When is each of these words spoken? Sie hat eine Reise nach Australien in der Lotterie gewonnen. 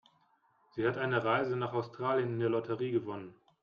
Sie 0.71 0.87
hat 0.87 0.97
eine 0.97 1.23
Reise 1.23 1.55
nach 1.55 1.73
Australien 1.73 2.29
in 2.33 2.39
der 2.39 2.49
Lotterie 2.49 2.89
gewonnen. 2.91 3.35